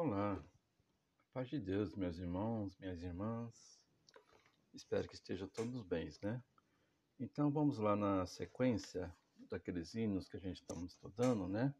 [0.00, 0.40] Olá,
[1.32, 3.84] paz de Deus, meus irmãos, minhas irmãs.
[4.72, 6.40] Espero que estejam todos bem, né?
[7.18, 9.12] Então vamos lá na sequência
[9.50, 11.74] daqueles hinos que a gente está estudando, né?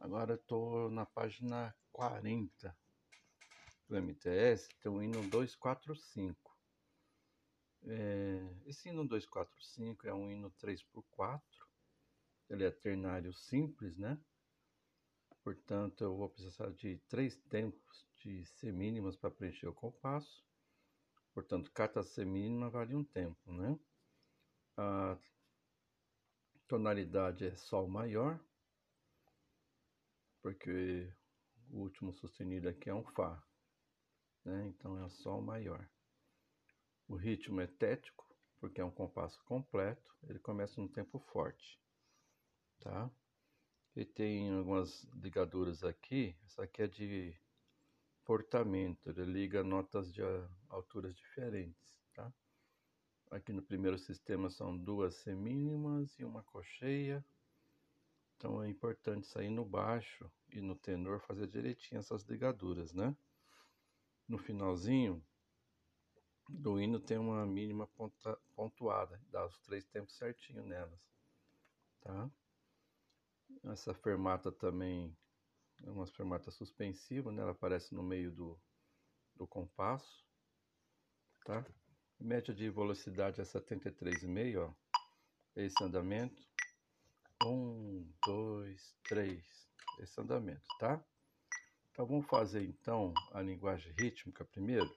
[0.00, 2.74] Agora estou na página 40
[3.90, 6.58] do MTS, tem o hino 245.
[7.82, 11.42] É, esse hino 245 é um hino 3x4,
[12.48, 14.18] ele é ternário simples, né?
[15.44, 20.42] Portanto, eu vou precisar de três tempos de semínimas para preencher o compasso.
[21.34, 23.78] Portanto, cada semínima vale um tempo, né?
[24.78, 25.18] A
[26.66, 28.40] tonalidade é Sol maior,
[30.40, 31.12] porque
[31.70, 33.46] o último sustenido aqui é um Fá,
[34.46, 34.66] né?
[34.68, 35.86] Então é Sol maior.
[37.06, 41.78] O ritmo é tético, porque é um compasso completo, ele começa num tempo forte,
[42.80, 43.10] tá?
[43.96, 46.36] E tem algumas ligaduras aqui.
[46.46, 47.34] Essa aqui é de
[48.24, 50.20] portamento, ele liga notas de
[50.68, 52.32] alturas diferentes, tá?
[53.30, 57.24] Aqui no primeiro sistema são duas semínimas e uma cocheia.
[58.36, 63.16] Então é importante sair no baixo e no tenor fazer direitinho essas ligaduras, né?
[64.26, 65.24] No finalzinho
[66.48, 67.88] do hino tem uma mínima
[68.54, 71.00] pontuada, dá os três tempos certinho nelas,
[72.00, 72.30] tá?
[73.62, 75.16] Essa fermata também
[75.82, 77.42] é uma fermata suspensiva, né?
[77.42, 78.60] Ela aparece no meio do,
[79.36, 80.24] do compasso,
[81.44, 81.64] tá?
[82.18, 84.74] Média de velocidade é 73,5, ó.
[85.56, 86.42] Esse andamento.
[87.44, 89.44] Um, dois, três.
[90.00, 91.04] Esse andamento, tá?
[91.90, 94.90] Então vamos fazer então a linguagem rítmica primeiro.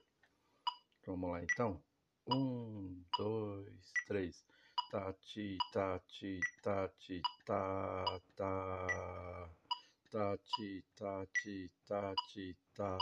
[1.06, 1.82] Vamos lá então.
[2.26, 4.44] Um, dois, três
[4.90, 8.88] 哒叽哒叽哒叽哒哒，
[10.10, 12.98] 哒叽哒叽哒叽哒，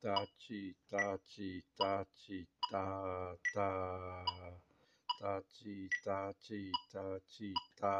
[0.00, 4.24] 哒叽哒叽哒叽哒哒，
[5.20, 7.90] 哒叽哒叽哒叽哒，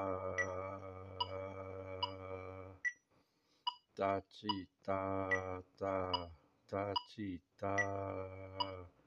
[3.96, 5.28] 哒叽哒
[5.76, 6.30] 哒
[6.68, 8.97] 哒叽哒。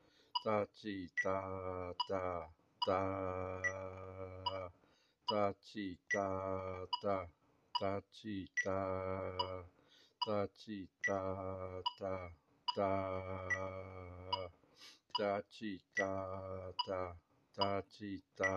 [0.43, 2.49] 哒叽哒哒
[2.87, 2.91] 哒，
[5.27, 7.29] 哒叽哒哒
[7.79, 8.73] 哒叽哒，
[10.25, 11.13] 哒叽哒
[11.99, 12.31] 哒
[12.75, 12.81] 哒，
[15.15, 17.17] 哒叽哒哒
[17.55, 18.47] 哒叽哒，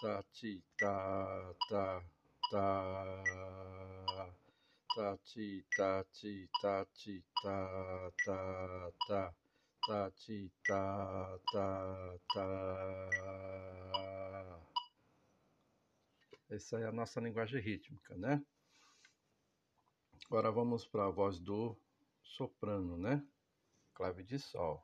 [0.00, 0.86] 哒叽哒
[1.68, 2.04] 哒
[2.52, 2.56] 哒，
[4.96, 9.39] 哒叽哒叽哒叽哒哒哒。
[9.90, 12.46] Ta, ti, ta, ta, ta.
[16.48, 18.40] Essa é a nossa linguagem rítmica, né?
[20.26, 21.76] Agora vamos para a voz do
[22.22, 23.26] soprano, né?
[23.92, 24.80] Clave de sol.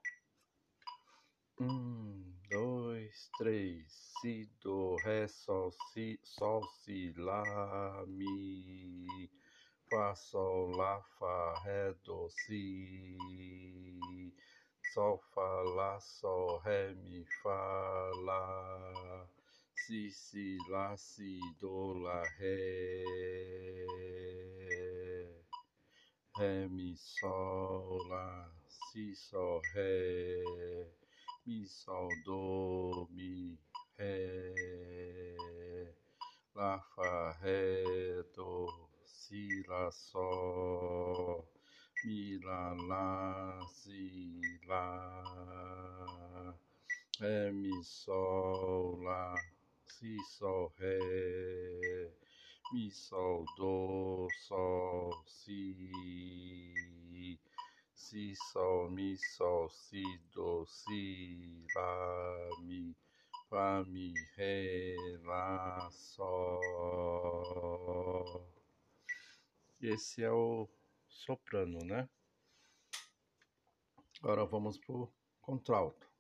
[1.61, 3.87] Um, dois, três,
[4.21, 9.31] si, do, ré, sol, si, sol, si, lá, mi,
[9.89, 13.17] fá, sol, lá, fá, ré, do, si
[14.97, 19.29] sol, fá, lá, sol, ré, mi, fá, lá,
[19.75, 23.05] si, si, lá, si, do, lá, ré,
[26.39, 28.51] ré, mi, sol, lá,
[28.91, 30.43] si, sol, ré,
[31.45, 33.59] mi, sol, do, mi,
[33.99, 34.55] ré,
[36.55, 38.67] lá, fá, ré, do,
[39.05, 41.47] si, lá, sol,
[42.07, 45.25] mi, lá, lá, si, lá,
[47.19, 49.35] ré, mi, sol, lá,
[49.89, 52.13] si, sol, ré,
[52.73, 55.75] mi, sol, do, sol, si,
[57.97, 62.95] si, sol, mi, sol, si, do, si, lá, mi,
[63.51, 64.95] fá, mi, ré,
[65.25, 66.87] lá, sol.
[69.83, 70.69] Esse é o
[71.17, 72.09] soprano, né?
[74.23, 76.11] Agora vamos pro contralto.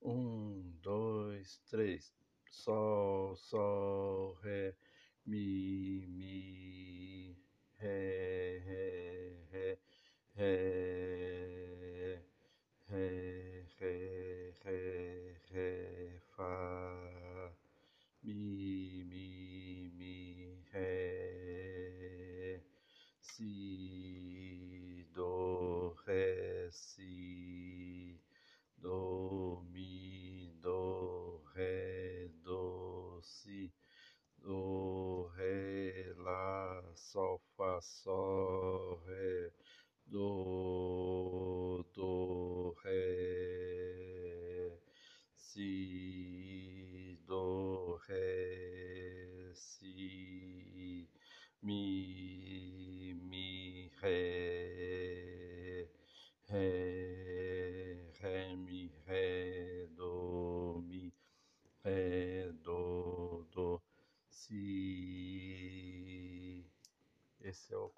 [0.00, 2.12] Um, dois, três.
[2.50, 4.76] Sol, sol, ré,
[5.24, 5.91] mi,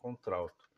[0.04, 0.68] contralto.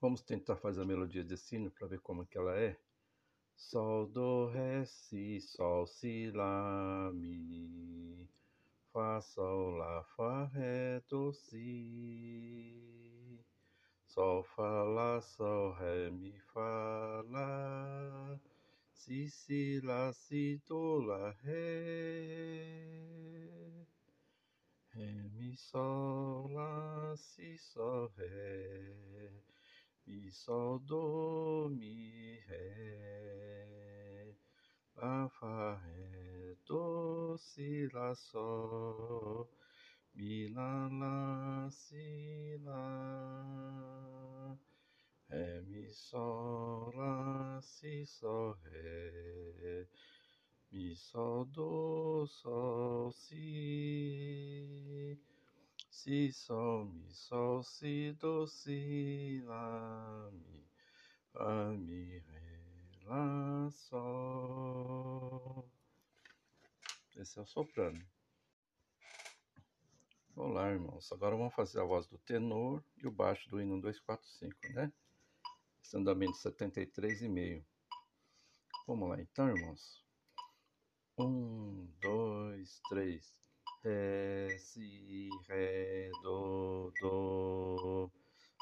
[0.00, 2.74] Vamos tentar fazer a melodia de sino para ver como é que ela é.
[3.54, 8.26] Sol, do, ré, si, sol, si, lá, mi.
[8.90, 11.84] Fá, sol, lá, fá, ré, do, si.
[14.06, 18.40] Sol, fá, lá, sol, ré, mi, fá, lá.
[18.94, 23.04] Si, si, lá, si, do, lá, ré.
[24.94, 25.93] Ré, mi, sol,
[27.54, 29.30] si, sol, ré.
[30.06, 34.34] Mi, sol, do, mi, ré.
[34.96, 39.48] Lá, fá, ré, do, si, lá, sol.
[40.14, 42.86] Mi, lá, lá, si, lá.
[45.28, 49.86] Ré, mi, sol, lá, si, sol, ré.
[50.72, 54.74] Mi, sol, do, sol, si.
[55.94, 60.66] Si, sol, mi, sol, si, do, si, lá, mi.
[61.32, 62.60] Fá, mi, ré,
[63.04, 65.70] lá, sol.
[67.16, 68.04] Esse é o soprano.
[70.34, 71.12] Olá, irmãos.
[71.12, 74.92] Agora vamos fazer a voz do tenor e o baixo do hino 245, né?
[75.80, 77.64] Esse andamento 73,5.
[78.86, 80.04] Vamos lá então, irmãos.
[81.16, 83.43] Um, dois, três.
[83.84, 88.10] Ré, si, ré, do, do.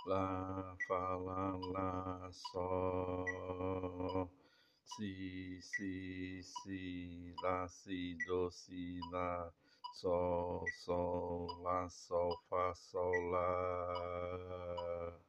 [0.05, 4.29] Lá, fá, lá, lá, sol.
[4.85, 9.49] Si, si, si, lá, si, do, si, lá.
[9.95, 15.21] Sol, sol, lá, sol, fá, sol, lá.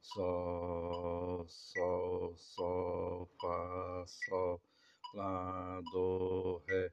[0.00, 4.60] Sol, sol, sol, fá, sol.
[5.14, 6.90] Lá, do, ré,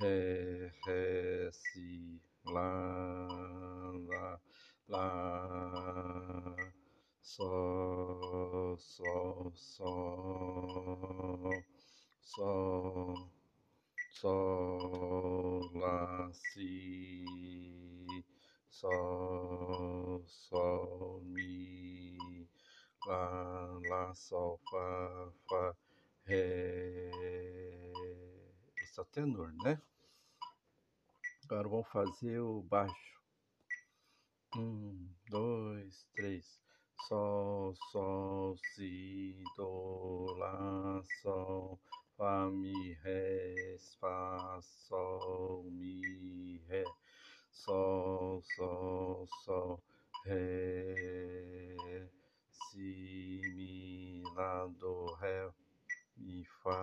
[0.00, 3.28] ré, ré, si, lá,
[4.08, 4.40] lá,
[4.88, 6.56] lá.
[7.20, 9.92] Sol, sol, sol,
[12.22, 13.14] sol,
[14.10, 17.24] sol, lá, si,
[18.68, 22.48] sol, sol, mi,
[23.06, 25.76] lá, lá, sol, fá, fá,
[26.28, 27.10] ré.
[28.82, 29.80] Esse é o tenor, né?
[31.44, 33.22] Agora vamos fazer o baixo.
[34.54, 36.60] Um, dois, três.
[37.08, 41.80] Sol, sol, si, do, lá, sol,
[42.18, 46.84] fá, mi, ré, fá, sol, mi, ré,
[47.50, 49.82] sol, sol, sol,
[50.26, 52.10] ré,
[52.50, 55.50] si, mi, lá, do, ré,
[56.28, 56.76] mi, fá,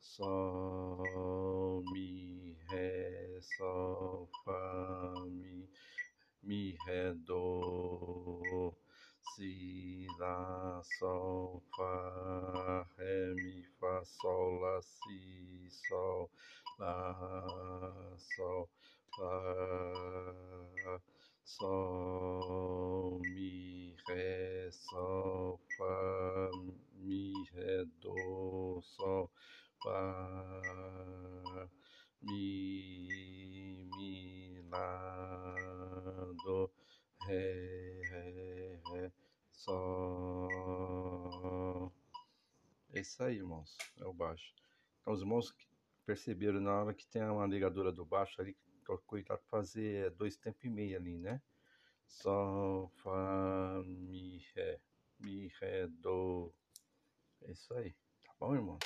[0.00, 5.68] sol, mi, ré, sol, fá, mi,
[6.42, 8.74] mi, ré, do,
[9.30, 16.30] si, lá, sol, fá, ré, mi, fá, sol, lá, si, sol,
[16.80, 17.14] lá,
[18.18, 18.68] sol,
[19.16, 19.34] fá,
[21.44, 25.60] sol, mi, ré, sol,
[42.92, 43.76] É isso aí, irmãos.
[43.98, 44.52] É o baixo.
[45.00, 45.54] Então, os irmãos
[46.04, 48.56] perceberam na hora que tem uma ligadura do baixo ali,
[49.24, 51.40] para fazer dois tempos e meio ali, né?
[52.06, 54.80] Sol, Fá, Mi, Ré.
[55.20, 56.52] Mi, Ré, Do.
[57.42, 57.94] É isso aí.
[58.24, 58.80] Tá bom, irmãos?